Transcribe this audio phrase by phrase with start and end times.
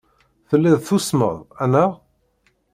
[0.49, 1.91] Telliḍ tusmeḍ, anaɣ?